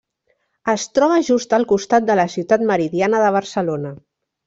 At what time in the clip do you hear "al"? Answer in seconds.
1.59-1.67